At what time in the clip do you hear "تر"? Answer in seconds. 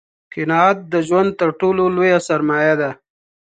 1.39-1.49